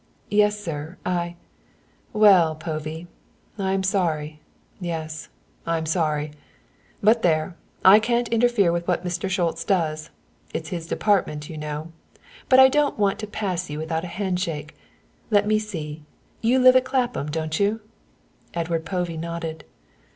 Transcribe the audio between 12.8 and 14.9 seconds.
want to pass you without a handshake.